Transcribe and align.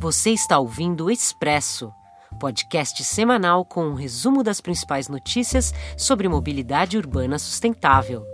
Você 0.00 0.30
está 0.30 0.58
ouvindo 0.58 1.04
o 1.04 1.10
Expresso, 1.10 1.92
podcast 2.38 3.04
semanal 3.04 3.66
com 3.66 3.84
um 3.84 3.92
resumo 3.92 4.42
das 4.42 4.58
principais 4.58 5.10
notícias 5.10 5.74
sobre 5.94 6.26
mobilidade 6.26 6.96
urbana 6.96 7.38
sustentável. 7.38 8.24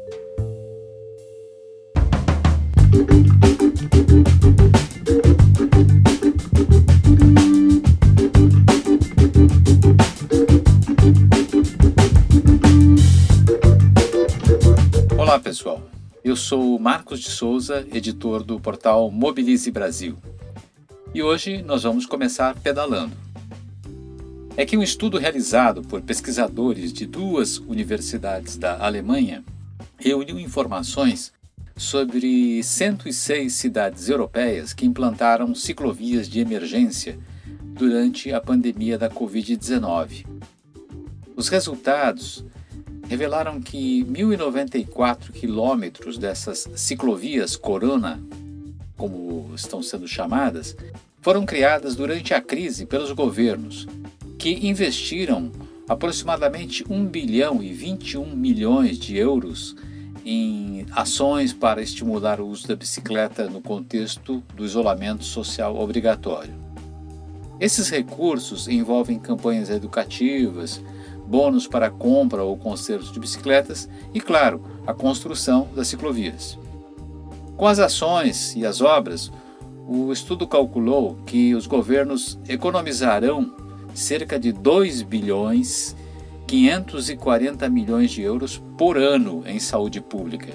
Olá 15.18 15.40
pessoal, 15.40 15.82
eu 16.22 16.36
sou 16.36 16.78
Marcos 16.78 17.18
de 17.18 17.28
Souza, 17.28 17.84
editor 17.92 18.44
do 18.44 18.60
portal 18.60 19.10
Mobilize 19.10 19.68
Brasil. 19.72 20.16
E 21.16 21.22
hoje 21.22 21.62
nós 21.62 21.82
vamos 21.82 22.04
começar 22.04 22.54
pedalando. 22.56 23.16
É 24.54 24.66
que 24.66 24.76
um 24.76 24.82
estudo 24.82 25.16
realizado 25.16 25.80
por 25.80 26.02
pesquisadores 26.02 26.92
de 26.92 27.06
duas 27.06 27.56
universidades 27.56 28.58
da 28.58 28.84
Alemanha 28.84 29.42
reuniu 29.96 30.38
informações 30.38 31.32
sobre 31.74 32.62
106 32.62 33.50
cidades 33.50 34.10
europeias 34.10 34.74
que 34.74 34.84
implantaram 34.84 35.54
ciclovias 35.54 36.28
de 36.28 36.40
emergência 36.40 37.18
durante 37.72 38.30
a 38.30 38.38
pandemia 38.38 38.98
da 38.98 39.08
Covid-19. 39.08 40.26
Os 41.34 41.48
resultados 41.48 42.44
revelaram 43.08 43.58
que 43.62 44.04
1.094 44.04 45.32
quilômetros 45.32 46.18
dessas 46.18 46.68
ciclovias 46.74 47.56
Corona, 47.56 48.20
como 48.98 49.50
estão 49.54 49.82
sendo 49.82 50.06
chamadas, 50.06 50.76
foram 51.26 51.44
criadas 51.44 51.96
durante 51.96 52.32
a 52.32 52.40
crise 52.40 52.86
pelos 52.86 53.10
governos, 53.10 53.84
que 54.38 54.68
investiram 54.68 55.50
aproximadamente 55.88 56.84
1 56.88 57.04
bilhão 57.06 57.60
e 57.60 57.72
21 57.72 58.36
milhões 58.36 58.96
de 58.96 59.16
euros 59.16 59.74
em 60.24 60.86
ações 60.92 61.52
para 61.52 61.82
estimular 61.82 62.40
o 62.40 62.46
uso 62.46 62.68
da 62.68 62.76
bicicleta 62.76 63.50
no 63.50 63.60
contexto 63.60 64.40
do 64.54 64.64
isolamento 64.64 65.24
social 65.24 65.76
obrigatório. 65.76 66.54
Esses 67.58 67.90
recursos 67.90 68.68
envolvem 68.68 69.18
campanhas 69.18 69.68
educativas, 69.68 70.80
bônus 71.26 71.66
para 71.66 71.90
compra 71.90 72.44
ou 72.44 72.56
conserto 72.56 73.12
de 73.12 73.18
bicicletas 73.18 73.88
e, 74.14 74.20
claro, 74.20 74.62
a 74.86 74.94
construção 74.94 75.68
das 75.74 75.88
ciclovias. 75.88 76.56
Com 77.56 77.66
as 77.66 77.80
ações 77.80 78.54
e 78.54 78.64
as 78.64 78.80
obras, 78.80 79.32
o 79.86 80.12
estudo 80.12 80.46
calculou 80.46 81.16
que 81.24 81.54
os 81.54 81.66
governos 81.66 82.38
economizarão 82.48 83.54
cerca 83.94 84.38
de 84.38 84.52
2 84.52 85.02
bilhões 85.02 85.96
540 86.46 87.68
milhões 87.68 88.10
de 88.10 88.22
euros 88.22 88.62
por 88.76 88.96
ano 88.96 89.42
em 89.46 89.58
saúde 89.58 90.00
pública. 90.00 90.52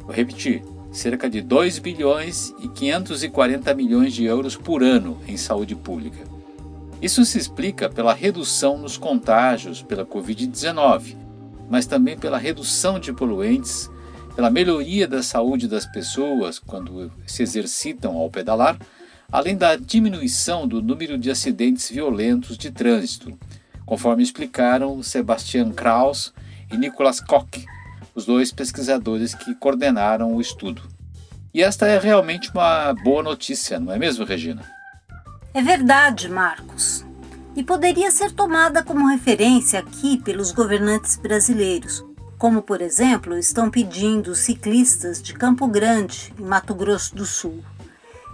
Vou 0.00 0.14
repetir, 0.14 0.62
cerca 0.90 1.28
de 1.28 1.40
2 1.42 1.78
bilhões 1.78 2.54
e 2.60 2.68
540 2.68 3.74
milhões 3.74 4.12
de 4.14 4.24
euros 4.24 4.56
por 4.56 4.82
ano 4.82 5.18
em 5.26 5.36
saúde 5.36 5.74
pública. 5.74 6.24
Isso 7.00 7.24
se 7.24 7.38
explica 7.38 7.90
pela 7.90 8.14
redução 8.14 8.78
nos 8.78 8.96
contágios 8.96 9.82
pela 9.82 10.06
Covid-19, 10.06 11.16
mas 11.68 11.86
também 11.86 12.16
pela 12.16 12.38
redução 12.38 12.98
de 12.98 13.12
poluentes 13.12 13.90
pela 14.36 14.50
melhoria 14.50 15.08
da 15.08 15.22
saúde 15.22 15.66
das 15.66 15.86
pessoas 15.86 16.58
quando 16.58 17.10
se 17.26 17.42
exercitam 17.42 18.14
ao 18.18 18.28
pedalar, 18.28 18.78
além 19.32 19.56
da 19.56 19.76
diminuição 19.76 20.68
do 20.68 20.82
número 20.82 21.16
de 21.16 21.30
acidentes 21.30 21.90
violentos 21.90 22.58
de 22.58 22.70
trânsito, 22.70 23.36
conforme 23.86 24.22
explicaram 24.22 25.02
Sebastian 25.02 25.72
Kraus 25.72 26.34
e 26.70 26.76
Nicolas 26.76 27.18
Koch, 27.18 27.64
os 28.14 28.26
dois 28.26 28.52
pesquisadores 28.52 29.34
que 29.34 29.54
coordenaram 29.54 30.34
o 30.34 30.40
estudo. 30.40 30.82
E 31.54 31.62
esta 31.62 31.86
é 31.86 31.98
realmente 31.98 32.50
uma 32.50 32.92
boa 32.92 33.22
notícia, 33.22 33.80
não 33.80 33.90
é 33.90 33.98
mesmo, 33.98 34.26
Regina? 34.26 34.62
É 35.54 35.62
verdade, 35.62 36.28
Marcos. 36.28 37.06
E 37.56 37.62
poderia 37.62 38.10
ser 38.10 38.32
tomada 38.32 38.82
como 38.82 39.08
referência 39.08 39.80
aqui 39.80 40.18
pelos 40.18 40.52
governantes 40.52 41.16
brasileiros, 41.16 42.04
como 42.46 42.62
por 42.62 42.80
exemplo 42.80 43.36
estão 43.36 43.68
pedindo 43.68 44.30
os 44.30 44.38
ciclistas 44.38 45.20
de 45.20 45.34
Campo 45.34 45.66
Grande, 45.66 46.32
em 46.38 46.44
Mato 46.44 46.76
Grosso 46.76 47.12
do 47.12 47.26
Sul. 47.26 47.60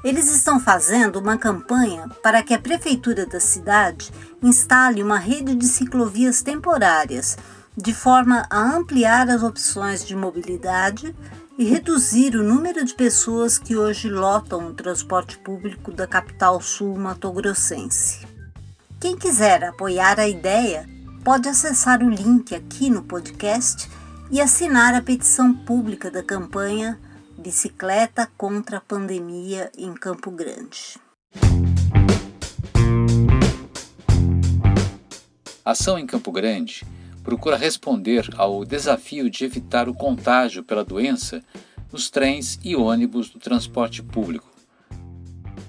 Eles 0.05 0.31
estão 0.31 0.61
fazendo 0.61 1.19
uma 1.19 1.39
campanha 1.39 2.11
para 2.23 2.43
que 2.43 2.53
a 2.53 2.59
prefeitura 2.59 3.25
da 3.25 3.41
cidade 3.41 4.13
instale 4.43 5.03
uma 5.03 5.17
rede 5.17 5.55
de 5.55 5.65
ciclovias 5.65 6.43
temporárias, 6.43 7.39
de 7.75 7.95
forma 7.95 8.47
a 8.51 8.77
ampliar 8.77 9.31
as 9.31 9.43
opções 9.43 10.05
de 10.05 10.15
mobilidade 10.15 11.17
e 11.57 11.65
reduzir 11.65 12.37
o 12.37 12.43
número 12.43 12.85
de 12.85 12.93
pessoas 12.93 13.57
que 13.57 13.79
hoje 13.79 14.11
lotam 14.11 14.67
o 14.67 14.75
transporte 14.75 15.39
público 15.39 15.91
da 15.91 16.07
capital 16.07 16.61
sul 16.61 16.99
matogrossense. 16.99 18.27
Quem 19.01 19.17
quiser 19.17 19.65
apoiar 19.65 20.21
a 20.21 20.29
ideia 20.29 20.87
pode 21.25 21.49
acessar 21.49 22.03
o 22.03 22.11
link 22.11 22.55
aqui 22.55 22.91
no 22.91 23.03
podcast 23.05 23.89
e 24.33 24.41
assinar 24.41 24.95
a 24.95 25.03
petição 25.03 25.53
pública 25.53 26.11
da 26.11 26.23
campanha 26.23 26.99
Bicicleta 27.37 28.27
contra 28.35 28.79
a 28.79 28.81
Pandemia 28.81 29.71
em 29.77 29.93
Campo 29.93 30.31
Grande. 30.31 30.97
A 35.63 35.73
ação 35.73 35.99
em 35.99 36.07
Campo 36.07 36.33
Grande 36.33 36.83
procura 37.23 37.59
responder 37.59 38.31
ao 38.39 38.65
desafio 38.65 39.29
de 39.29 39.45
evitar 39.45 39.87
o 39.87 39.95
contágio 39.95 40.65
pela 40.65 40.83
doença 40.83 41.43
nos 41.93 42.09
trens 42.09 42.59
e 42.65 42.75
ônibus 42.75 43.29
do 43.29 43.39
transporte 43.39 44.03
público. 44.03 44.51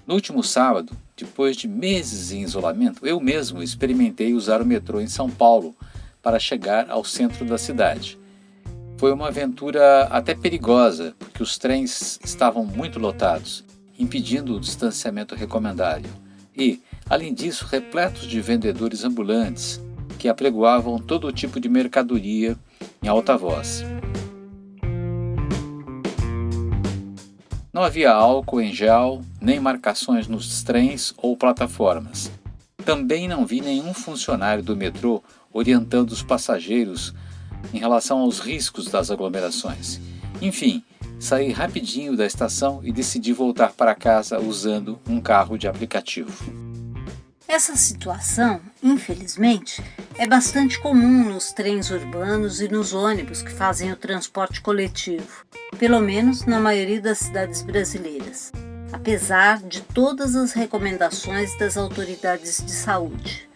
No 0.07 0.13
último 0.13 0.41
sábado, 0.41 0.96
depois 1.18 1.57
de 1.57 1.68
meses 1.68 2.31
em 2.31 2.41
isolamento, 2.41 3.06
eu 3.06 3.19
mesmo 3.19 3.62
experimentei 3.62 4.34
usar 4.34 4.62
o 4.62 4.66
metrô 4.66 5.02
em 5.02 5.07
São 5.07 5.29
Paulo 5.29 5.75
para 6.22 6.40
chegar 6.40 6.90
ao 6.90 7.03
centro 7.03 7.46
da 7.46 7.57
cidade. 7.57 8.22
Foi 9.03 9.12
uma 9.12 9.28
aventura 9.28 10.03
até 10.03 10.34
perigosa, 10.34 11.14
porque 11.19 11.44
os 11.44 11.58
trens 11.58 12.18
estavam 12.24 12.66
muito 12.66 12.97
lotados, 13.00 13.62
impedindo 14.00 14.56
o 14.56 14.62
distanciamento 14.62 15.36
recomendável. 15.36 16.09
E, 16.56 16.81
além 17.09 17.34
disso, 17.34 17.68
repletos 17.69 18.25
de 18.25 18.40
vendedores 18.40 19.03
ambulantes 19.03 19.78
que 20.18 20.30
apregoavam 20.30 21.00
todo 21.00 21.34
tipo 21.34 21.59
de 21.59 21.68
mercadoria 21.68 22.58
em 23.03 23.09
alta 23.09 23.36
voz. 23.36 23.84
Não 27.74 27.84
havia 27.84 28.14
álcool 28.14 28.62
em 28.62 28.74
gel, 28.74 29.22
nem 29.41 29.59
marcações 29.59 30.30
nos 30.30 30.64
trens 30.64 31.14
ou 31.18 31.35
plataformas. 31.35 32.31
Também 32.85 33.28
não 33.28 33.46
vi 33.46 33.59
nenhum 33.59 33.94
funcionário 33.94 34.64
do 34.64 34.78
metrô 34.78 35.22
orientando 35.52 36.12
os 36.12 36.24
passageiros 36.24 37.14
em 37.74 37.78
relação 37.78 38.19
aos 38.19 38.40
riscos 38.40 38.88
das 38.88 39.12
aglomerações. 39.12 40.00
Enfim, 40.41 40.84
saí 41.19 41.51
rapidinho 41.51 42.18
da 42.18 42.25
estação 42.25 42.81
e 42.84 42.91
decidi 42.91 43.31
voltar 43.31 43.74
para 43.74 43.96
casa 43.96 44.40
usando 44.40 45.00
um 45.07 45.22
carro 45.22 45.57
de 45.57 45.68
aplicativo. 45.68 46.31
Essa 47.47 47.75
situação, 47.75 48.59
infelizmente, 48.81 49.84
é 50.18 50.25
bastante 50.25 50.79
comum 50.79 51.25
nos 51.25 51.52
trens 51.52 51.91
urbanos 51.91 52.62
e 52.62 52.68
nos 52.68 52.94
ônibus 52.94 53.41
que 53.41 53.52
fazem 53.52 53.91
o 53.91 53.96
transporte 53.96 54.59
coletivo, 54.59 55.46
pelo 55.78 56.00
menos 56.00 56.46
na 56.46 56.59
maioria 56.59 57.00
das 57.00 57.19
cidades 57.19 57.62
brasileiras, 57.62 58.52
apesar 58.91 59.62
de 59.62 59.81
todas 59.81 60.35
as 60.35 60.53
recomendações 60.53 61.55
das 61.59 61.78
autoridades 61.78 62.58
de 62.58 62.72
saúde. 62.72 63.47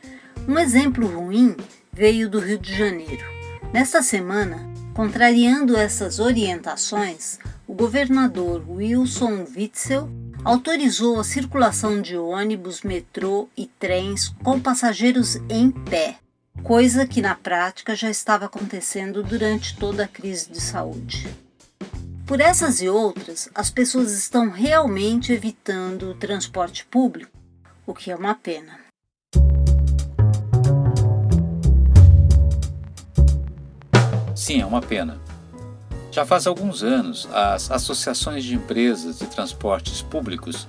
Um 0.48 0.60
exemplo 0.60 1.08
ruim 1.08 1.58
veio 1.92 2.30
do 2.30 2.40
Rio 2.40 2.60
de 2.60 2.76
Janeiro. 2.76 3.37
Nesta 3.74 4.02
semana, 4.02 4.66
contrariando 4.94 5.76
essas 5.76 6.20
orientações, 6.20 7.38
o 7.68 7.74
governador 7.74 8.64
Wilson 8.68 9.46
Witzel 9.56 10.10
autorizou 10.44 11.20
a 11.20 11.24
circulação 11.24 12.02
de 12.02 12.16
ônibus, 12.16 12.82
metrô 12.82 13.50
e 13.58 13.68
trens 13.68 14.30
com 14.42 14.60
passageiros 14.60 15.36
em 15.50 15.70
pé, 15.70 16.16
coisa 16.64 17.06
que 17.06 17.22
na 17.22 17.36
prática 17.36 17.94
já 17.94 18.10
estava 18.10 18.46
acontecendo 18.46 19.22
durante 19.22 19.76
toda 19.76 20.06
a 20.06 20.08
crise 20.08 20.50
de 20.50 20.62
saúde. 20.62 21.28
Por 22.26 22.40
essas 22.40 22.82
e 22.82 22.88
outras, 22.88 23.50
as 23.54 23.70
pessoas 23.70 24.12
estão 24.14 24.50
realmente 24.50 25.34
evitando 25.34 26.12
o 26.12 26.16
transporte 26.16 26.86
público, 26.86 27.32
o 27.86 27.94
que 27.94 28.12
é 28.12 28.16
uma 28.16 28.34
pena. 28.34 28.87
Sim, 34.48 34.62
é 34.62 34.66
uma 34.66 34.82
pena. 34.82 35.20
Já 36.10 36.26
faz 36.26 36.48
alguns 36.48 36.82
anos, 36.82 37.28
as 37.34 37.70
associações 37.70 38.46
de 38.46 38.56
empresas 38.56 39.20
de 39.20 39.28
transportes 39.28 40.02
públicos 40.02 40.66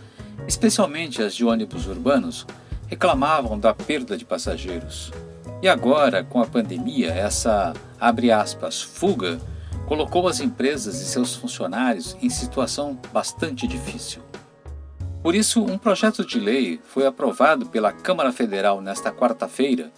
especialmente 0.48 1.22
as 1.22 1.32
de 1.32 1.44
ônibus 1.44 1.86
urbanos, 1.86 2.44
reclamavam 2.88 3.56
da 3.56 3.72
perda 3.72 4.16
de 4.16 4.24
passageiros. 4.24 5.12
E 5.62 5.68
agora, 5.68 6.24
com 6.24 6.40
a 6.40 6.46
pandemia, 6.46 7.10
essa 7.10 7.72
abre 8.00 8.32
aspas, 8.32 8.82
fuga 8.82 9.38
colocou 9.86 10.26
as 10.26 10.40
empresas 10.40 11.00
e 11.00 11.04
seus 11.04 11.36
funcionários 11.36 12.16
em 12.20 12.28
situação 12.28 12.98
bastante 13.12 13.68
difícil. 13.68 14.22
Por 15.22 15.36
isso, 15.36 15.62
um 15.62 15.78
projeto 15.78 16.26
de 16.26 16.40
lei 16.40 16.80
foi 16.82 17.06
aprovado 17.06 17.66
pela 17.66 17.92
Câmara 17.92 18.32
Federal 18.32 18.80
nesta 18.80 19.12
quarta-feira 19.12 19.92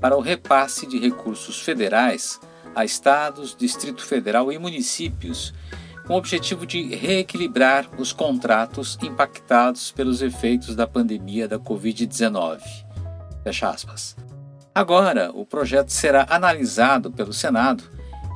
para 0.00 0.16
o 0.16 0.20
repasse 0.20 0.86
de 0.86 0.98
recursos 0.98 1.60
federais 1.60 2.40
a 2.74 2.84
estados, 2.84 3.54
Distrito 3.54 4.04
Federal 4.04 4.52
e 4.52 4.58
municípios, 4.58 5.54
com 6.06 6.14
o 6.14 6.16
objetivo 6.16 6.66
de 6.66 6.94
reequilibrar 6.94 7.88
os 7.98 8.12
contratos 8.12 8.98
impactados 9.02 9.90
pelos 9.90 10.22
efeitos 10.22 10.74
da 10.74 10.86
pandemia 10.86 11.46
da 11.46 11.58
Covid-19. 11.58 12.60
Fecha 13.44 13.68
aspas. 13.68 14.16
Agora, 14.74 15.30
o 15.34 15.44
projeto 15.44 15.90
será 15.90 16.26
analisado 16.30 17.10
pelo 17.10 17.32
Senado 17.32 17.84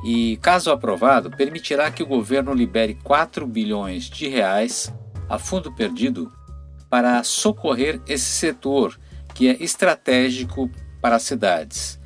e, 0.05 0.37
caso 0.39 0.71
aprovado, 0.71 1.31
permitirá 1.31 1.91
que 1.91 2.03
o 2.03 2.07
governo 2.07 2.53
libere 2.53 2.99
4 3.03 3.47
bilhões 3.47 4.05
de 4.05 4.29
reais 4.29 4.93
a 5.29 5.39
fundo 5.39 5.73
perdido 5.73 6.33
para 6.91 7.23
socorrer 7.23 8.01
esse 8.07 8.27
setor 8.27 8.99
que 9.35 9.49
é 9.49 9.63
estratégico 9.63 10.71
para 11.01 11.17
as 11.17 11.23
cidades. 11.23 11.99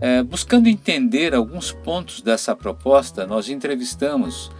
É, 0.00 0.22
buscando 0.22 0.68
entender 0.68 1.34
alguns 1.34 1.72
pontos 1.72 2.20
dessa 2.20 2.54
proposta, 2.54 3.26
nós 3.26 3.48
entrevistamos 3.48 4.50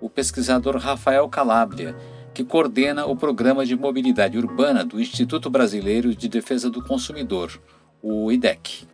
o 0.00 0.10
pesquisador 0.10 0.76
Rafael 0.76 1.28
Calabria, 1.28 1.96
que 2.34 2.44
coordena 2.44 3.06
o 3.06 3.16
Programa 3.16 3.64
de 3.64 3.76
Mobilidade 3.76 4.38
Urbana 4.38 4.84
do 4.84 5.00
Instituto 5.00 5.48
Brasileiro 5.48 6.14
de 6.14 6.28
Defesa 6.28 6.70
do 6.70 6.82
Consumidor, 6.82 7.60
o 8.02 8.30
IDEC. 8.32 8.88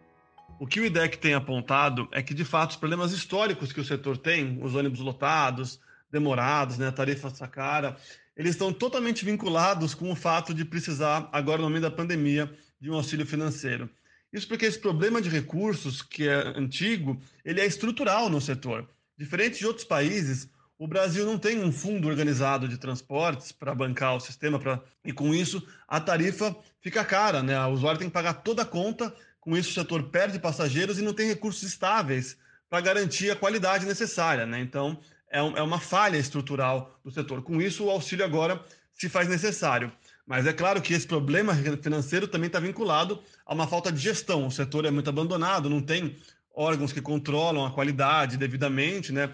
O 0.58 0.66
que 0.66 0.80
o 0.80 0.84
IDEC 0.84 1.18
tem 1.18 1.34
apontado 1.34 2.08
é 2.12 2.22
que, 2.22 2.34
de 2.34 2.44
fato, 2.44 2.70
os 2.70 2.76
problemas 2.76 3.12
históricos 3.12 3.72
que 3.72 3.80
o 3.80 3.84
setor 3.84 4.16
tem, 4.16 4.58
os 4.62 4.74
ônibus 4.74 5.00
lotados, 5.00 5.78
demorados, 6.10 6.78
né, 6.78 6.88
a 6.88 6.92
tarifa 6.92 7.28
sacara, 7.30 7.96
eles 8.36 8.52
estão 8.52 8.72
totalmente 8.72 9.24
vinculados 9.24 9.94
com 9.94 10.10
o 10.10 10.16
fato 10.16 10.54
de 10.54 10.64
precisar, 10.64 11.28
agora 11.32 11.60
no 11.60 11.70
meio 11.70 11.82
da 11.82 11.90
pandemia, 11.90 12.50
de 12.80 12.90
um 12.90 12.94
auxílio 12.94 13.26
financeiro. 13.26 13.88
Isso 14.36 14.46
porque 14.46 14.66
esse 14.66 14.78
problema 14.78 15.22
de 15.22 15.30
recursos, 15.30 16.02
que 16.02 16.28
é 16.28 16.34
antigo, 16.58 17.18
ele 17.42 17.58
é 17.58 17.64
estrutural 17.64 18.28
no 18.28 18.38
setor. 18.38 18.86
Diferente 19.16 19.60
de 19.60 19.66
outros 19.66 19.86
países, 19.86 20.46
o 20.78 20.86
Brasil 20.86 21.24
não 21.24 21.38
tem 21.38 21.64
um 21.64 21.72
fundo 21.72 22.06
organizado 22.06 22.68
de 22.68 22.76
transportes 22.76 23.50
para 23.50 23.74
bancar 23.74 24.14
o 24.14 24.20
sistema, 24.20 24.58
pra... 24.58 24.82
e 25.02 25.10
com 25.10 25.34
isso 25.34 25.66
a 25.88 25.98
tarifa 25.98 26.54
fica 26.82 27.02
cara, 27.02 27.42
né? 27.42 27.58
O 27.64 27.70
usuário 27.70 27.98
tem 27.98 28.08
que 28.08 28.12
pagar 28.12 28.34
toda 28.34 28.60
a 28.60 28.66
conta 28.66 29.10
com 29.40 29.56
isso, 29.56 29.70
o 29.70 29.74
setor 29.74 30.02
perde 30.10 30.38
passageiros 30.38 30.98
e 30.98 31.02
não 31.02 31.14
tem 31.14 31.28
recursos 31.28 31.62
estáveis 31.62 32.36
para 32.68 32.82
garantir 32.82 33.30
a 33.30 33.36
qualidade 33.36 33.86
necessária. 33.86 34.44
Né? 34.44 34.60
Então, 34.60 35.00
é, 35.30 35.42
um, 35.42 35.56
é 35.56 35.62
uma 35.62 35.80
falha 35.80 36.18
estrutural 36.18 37.00
do 37.02 37.10
setor. 37.10 37.40
Com 37.42 37.58
isso, 37.58 37.84
o 37.84 37.90
auxílio 37.90 38.24
agora 38.24 38.62
se 38.92 39.08
faz 39.08 39.28
necessário. 39.28 39.90
Mas 40.26 40.46
é 40.46 40.52
claro 40.52 40.82
que 40.82 40.92
esse 40.92 41.06
problema 41.06 41.54
financeiro 41.80 42.26
também 42.26 42.48
está 42.48 42.58
vinculado 42.58 43.22
a 43.44 43.54
uma 43.54 43.66
falta 43.66 43.92
de 43.92 43.98
gestão. 43.98 44.46
O 44.46 44.50
setor 44.50 44.84
é 44.84 44.90
muito 44.90 45.08
abandonado, 45.08 45.70
não 45.70 45.80
tem 45.80 46.16
órgãos 46.54 46.92
que 46.92 47.00
controlam 47.00 47.64
a 47.64 47.70
qualidade 47.70 48.36
devidamente, 48.36 49.12
né? 49.12 49.30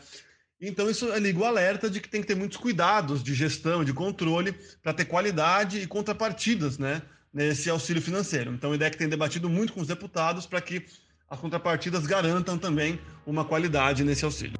Então, 0.60 0.88
isso 0.88 1.12
liga 1.18 1.40
o 1.40 1.44
alerta 1.44 1.90
de 1.90 2.00
que 2.00 2.08
tem 2.08 2.20
que 2.20 2.26
ter 2.26 2.36
muitos 2.36 2.58
cuidados 2.58 3.22
de 3.22 3.34
gestão, 3.34 3.82
de 3.82 3.92
controle, 3.92 4.54
para 4.80 4.92
ter 4.92 5.06
qualidade 5.06 5.80
e 5.80 5.86
contrapartidas, 5.86 6.78
né? 6.78 7.02
nesse 7.32 7.70
auxílio 7.70 8.02
financeiro. 8.02 8.52
Então, 8.52 8.70
o 8.70 8.74
IDEC 8.74 8.96
tem 8.96 9.08
debatido 9.08 9.48
muito 9.48 9.72
com 9.72 9.80
os 9.80 9.88
deputados 9.88 10.46
para 10.46 10.60
que 10.60 10.84
as 11.30 11.40
contrapartidas 11.40 12.06
garantam 12.06 12.58
também 12.58 13.00
uma 13.24 13.44
qualidade 13.44 14.04
nesse 14.04 14.24
auxílio. 14.24 14.58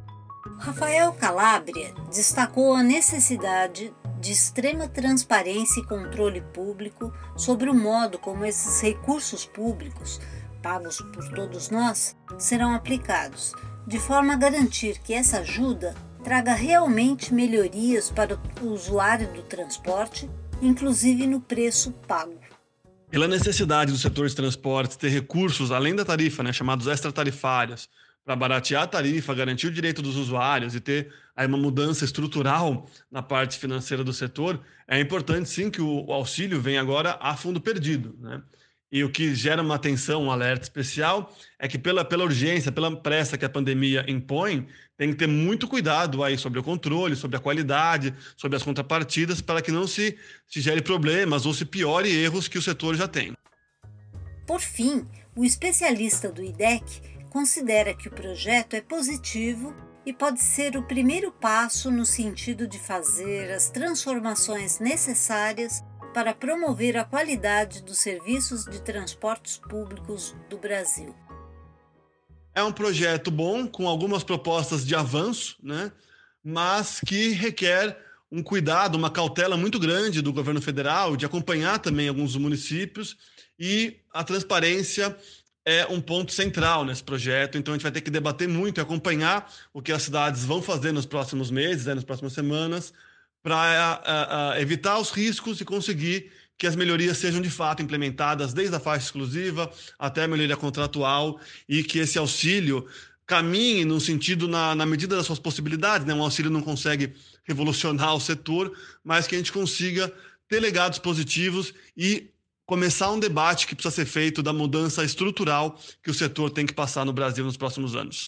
Rafael 0.59 1.13
Calabria 1.13 1.93
destacou 2.11 2.75
a 2.75 2.83
necessidade 2.83 3.93
de 4.23 4.31
extrema 4.31 4.87
transparência 4.87 5.81
e 5.81 5.85
controle 5.85 6.41
público 6.55 7.13
sobre 7.37 7.69
o 7.69 7.75
modo 7.75 8.21
como 8.21 8.45
esses 8.45 8.81
recursos 8.81 9.45
públicos, 9.45 10.21
pagos 10.63 10.99
por 11.13 11.29
todos 11.31 11.71
nós, 11.71 12.17
serão 12.39 12.73
aplicados, 12.73 13.53
de 13.85 13.99
forma 13.99 14.35
a 14.35 14.37
garantir 14.37 15.01
que 15.01 15.13
essa 15.13 15.41
ajuda 15.41 15.93
traga 16.23 16.55
realmente 16.55 17.35
melhorias 17.35 18.11
para 18.11 18.39
o 18.61 18.67
usuário 18.67 19.27
do 19.33 19.43
transporte, 19.43 20.31
inclusive 20.63 21.27
no 21.27 21.41
preço 21.41 21.91
pago. 22.07 22.39
Pela 23.11 23.27
necessidade 23.27 23.91
do 23.91 23.99
setor 23.99 24.29
de 24.29 24.37
transportes 24.37 24.97
ter 24.97 25.09
recursos 25.09 25.73
além 25.73 25.97
da 25.97 26.05
tarifa, 26.05 26.45
né, 26.45 26.53
chamados 26.53 26.87
extratarifários, 26.87 27.89
para 28.25 28.37
baratear 28.37 28.83
a 28.83 28.87
tarifa, 28.87 29.35
garantir 29.35 29.67
o 29.67 29.73
direito 29.73 30.01
dos 30.01 30.17
usuários 30.17 30.75
e 30.75 30.81
ter 30.81 31.13
aí 31.35 31.47
uma 31.47 31.59
mudança 31.59 32.05
estrutural 32.05 32.89
na 33.11 33.23
parte 33.23 33.59
financeira 33.59 34.05
do 34.05 34.13
setor, 34.13 34.61
é 34.87 35.01
importante 35.01 35.49
sim 35.49 35.71
que 35.71 35.83
o, 35.83 36.13
auxílio 36.13 36.61
venha 36.61 36.81
agora 36.81 37.19
a 37.21 37.37
fundo 37.37 37.61
perdido. 37.61 38.15
Né? 38.21 38.43
E 38.93 39.03
o 39.03 39.11
que 39.11 39.35
gera 39.35 39.63
uma 39.63 39.75
atenção, 39.75 40.25
um 40.25 40.31
alerta 40.31 40.65
especial, 40.65 41.35
é 41.59 41.67
que 41.67 41.79
pela, 41.79 42.05
pela 42.05 42.25
urgência, 42.25 42.71
pela 42.71 42.95
pressa 42.95 43.39
que 43.39 43.45
a 43.45 43.49
pandemia 43.49 44.05
impõe, 44.07 44.69
tem 44.99 45.11
que 45.11 45.17
ter 45.17 45.27
muito 45.27 45.67
cuidado 45.67 46.23
aí 46.23 46.37
sobre 46.37 46.61
o 46.61 46.63
controle, 46.63 47.17
sobre 47.17 47.37
a 47.37 47.41
qualidade, 47.41 48.15
sobre 48.37 48.55
as 48.55 48.63
contrapartidas, 48.63 49.41
para 49.41 49.63
que 49.63 49.73
não 49.73 49.87
se, 49.87 50.17
se 50.47 50.61
gere 50.61 50.83
problemas 50.83 51.47
ou 51.47 51.55
se 51.55 51.65
piore 51.65 52.15
erros 52.15 52.47
que 52.47 52.59
o 52.59 52.63
setor 52.63 52.95
já 52.95 53.09
tem. 53.09 53.33
Por 54.47 54.61
fim, 54.61 55.07
o 55.35 55.45
especialista 55.45 56.31
do 56.31 56.45
IDEC 56.45 57.12
considera 57.33 57.95
que 57.95 58.09
o 58.09 58.11
projeto 58.11 58.75
é 58.75 58.83
positivo 58.83 59.75
e 60.05 60.13
pode 60.13 60.39
ser 60.39 60.77
o 60.77 60.83
primeiro 60.83 61.33
passo 61.33 61.91
no 61.91 62.05
sentido 62.05 62.69
de 62.69 62.79
fazer 62.79 63.51
as 63.51 63.71
transformações 63.71 64.79
necessárias 64.79 65.83
para 66.13 66.35
promover 66.35 66.95
a 66.99 67.05
qualidade 67.05 67.83
dos 67.83 68.01
serviços 68.01 68.67
de 68.67 68.83
transportes 68.83 69.57
públicos 69.57 70.37
do 70.51 70.59
Brasil. 70.59 71.17
É 72.55 72.63
um 72.63 72.71
projeto 72.71 73.31
bom, 73.31 73.67
com 73.67 73.89
algumas 73.89 74.23
propostas 74.23 74.85
de 74.85 74.95
avanço, 74.95 75.57
né? 75.63 75.91
mas 76.45 77.01
que 77.01 77.31
requer 77.31 77.99
um 78.31 78.43
cuidado, 78.43 78.97
uma 78.97 79.11
cautela 79.11 79.57
muito 79.57 79.79
grande 79.79 80.21
do 80.21 80.35
governo 80.35 80.61
federal, 80.61 81.17
de 81.17 81.25
acompanhar 81.25 81.79
também 81.79 82.09
alguns 82.09 82.37
municípios, 82.37 83.17
e 83.59 84.01
a 84.13 84.23
transparência 84.23 85.17
é 85.65 85.87
um 85.87 86.01
ponto 86.01 86.33
central 86.33 86.85
nesse 86.85 87.03
projeto, 87.03 87.57
então 87.57 87.73
a 87.73 87.77
gente 87.77 87.83
vai 87.83 87.93
ter 87.93 88.01
que 88.01 88.11
debater 88.11 88.49
muito 88.49 88.79
e 88.79 88.81
acompanhar 88.81 89.51
o 89.73 89.81
que 89.81 89.93
as 89.93 90.03
cidades 90.03 90.45
vão 90.45 90.61
fazer 90.61 90.93
nos 90.93 91.07
próximos 91.07 91.51
meses, 91.51 91.87
né, 91.87 91.95
nas 91.95 92.05
próximas 92.05 92.33
semanas, 92.33 92.93
para 93.43 94.55
evitar 94.59 94.99
os 94.99 95.11
riscos 95.11 95.61
e 95.61 95.65
conseguir 95.65 96.31
que 96.57 96.67
as 96.67 96.77
melhorias 96.77 97.19
sejam 97.19 97.41
de 97.41 97.51
fato 97.51 97.83
implementadas 97.83 98.53
desde 98.53 98.77
a 98.77 98.81
faixa 98.81 99.07
exclusiva 99.07 99.71
até 99.99 100.25
a 100.25 100.29
melhoria 100.29 100.57
contratual 100.57 101.41
e 101.69 101.83
que 101.83 101.99
esse 101.99 102.19
auxílio 102.19 102.87
caminhe 103.27 103.85
no 103.85 104.01
sentido 104.01 104.47
na, 104.47 104.75
na 104.75 104.87
medida 104.87 105.17
das 105.17 105.27
suas 105.27 105.41
possibilidades. 105.41 106.07
Né? 106.07 106.15
Um 106.15 106.23
auxílio 106.23 106.51
não 106.51 106.63
consegue 106.63 107.15
revolucionar 107.45 108.15
o 108.15 108.21
setor, 108.21 108.73
mas 109.03 109.27
que 109.27 109.35
a 109.35 109.39
gente 109.39 109.51
consiga 109.51 110.13
ter 110.49 110.61
legados 110.61 110.99
positivos 110.99 111.75
e 111.97 112.32
começar 112.73 113.11
um 113.11 113.21
debate 113.21 113.67
que 113.67 113.75
precisa 113.75 113.95
ser 113.95 114.07
feito 114.07 114.43
da 114.43 114.51
mudança 114.51 115.05
estrutural 115.05 115.79
que 116.03 116.11
o 116.11 116.15
setor 116.15 116.49
tem 116.49 116.65
que 116.65 116.73
passar 116.73 117.05
no 117.05 117.13
Brasil 117.13 117.45
nos 117.45 117.55
próximos 117.55 117.95
anos. 117.95 118.25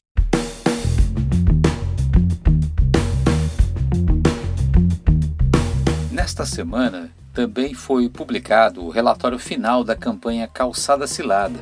Nesta 6.12 6.44
semana, 6.44 7.10
também 7.32 7.72
foi 7.72 8.06
publicado 8.10 8.84
o 8.84 8.90
relatório 8.90 9.38
final 9.38 9.82
da 9.82 9.96
campanha 9.96 10.46
Calçada 10.46 11.06
Cilada, 11.06 11.60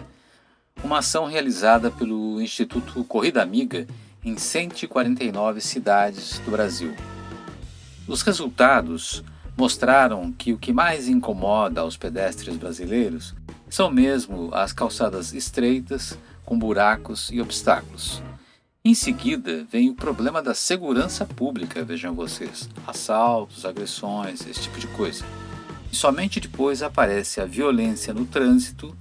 uma 0.83 0.99
ação 0.99 1.27
realizada 1.27 1.89
pelo 1.89 2.43
Instituto 2.43 3.05
Corrida 3.05 3.41
Amiga 3.41 3.87
em 4.25 4.37
149 4.37 5.61
cidades 5.61 6.41
do 6.41 6.51
Brasil. 6.51 6.93
Os 8.09 8.23
resultados 8.23 9.23
mostraram 9.57 10.33
que 10.33 10.53
o 10.53 10.59
que 10.59 10.73
mais 10.73 11.09
incomoda 11.09 11.85
os 11.85 11.97
pedestres 11.97 12.57
brasileiros 12.57 13.35
são 13.69 13.91
mesmo 13.91 14.51
as 14.53 14.73
calçadas 14.73 15.33
estreitas, 15.33 16.19
com 16.45 16.59
buracos 16.59 17.31
e 17.31 17.41
obstáculos. 17.41 18.23
Em 18.85 18.95
seguida, 18.95 19.65
vem 19.71 19.89
o 19.91 19.95
problema 19.95 20.43
da 20.43 20.55
segurança 20.55 21.25
pública, 21.25 21.85
vejam 21.85 22.15
vocês: 22.15 22.69
assaltos, 22.87 23.65
agressões, 23.65 24.45
esse 24.47 24.63
tipo 24.63 24.81
de 24.81 24.89
coisa. 24.89 25.25
E 25.93 25.97
somente 25.97 26.41
depois 26.41 26.83
aparece 26.83 27.41
a 27.41 27.45
violência 27.45 28.13
no 28.13 28.27
trânsito 28.27 28.97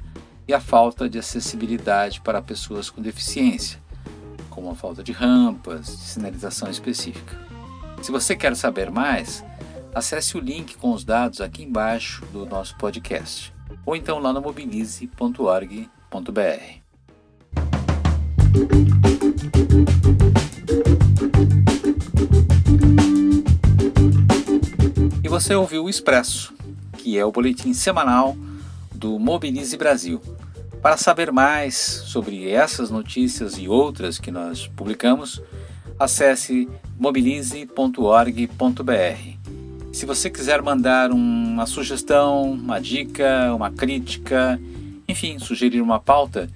e 0.47 0.53
a 0.53 0.59
falta 0.59 1.09
de 1.09 1.17
acessibilidade 1.17 2.21
para 2.21 2.41
pessoas 2.41 2.89
com 2.89 3.01
deficiência, 3.01 3.79
como 4.49 4.69
a 4.69 4.75
falta 4.75 5.03
de 5.03 5.11
rampas, 5.11 5.87
de 5.87 6.03
sinalização 6.03 6.69
específica. 6.69 7.39
Se 8.03 8.11
você 8.11 8.35
quer 8.35 8.55
saber 8.55 8.91
mais, 8.91 9.43
acesse 9.93 10.37
o 10.37 10.39
link 10.39 10.77
com 10.77 10.93
os 10.93 11.03
dados 11.03 11.41
aqui 11.41 11.63
embaixo 11.63 12.25
do 12.27 12.45
nosso 12.45 12.75
podcast, 12.77 13.53
ou 13.85 13.95
então 13.95 14.19
lá 14.19 14.31
no 14.31 14.41
mobilize.org.br. 14.41 16.81
E 25.23 25.27
você 25.27 25.55
ouviu 25.55 25.85
o 25.85 25.89
Expresso, 25.89 26.53
que 26.97 27.17
é 27.17 27.25
o 27.25 27.31
boletim 27.31 27.73
semanal 27.73 28.35
do 28.93 29.17
Mobilize 29.17 29.75
Brasil. 29.77 30.21
Para 30.81 30.97
saber 30.97 31.31
mais 31.31 31.75
sobre 31.75 32.49
essas 32.49 32.89
notícias 32.89 33.57
e 33.57 33.67
outras 33.67 34.17
que 34.17 34.31
nós 34.31 34.67
publicamos, 34.67 35.41
acesse 35.99 36.67
mobilize.org.br. 36.99 39.40
Se 39.91 40.05
você 40.05 40.29
quiser 40.29 40.61
mandar 40.61 41.11
uma 41.11 41.65
sugestão, 41.65 42.51
uma 42.51 42.79
dica, 42.79 43.53
uma 43.53 43.69
crítica, 43.69 44.57
enfim, 45.07 45.39
sugerir 45.39 45.81
uma 45.81 45.99
pauta, 45.99 46.49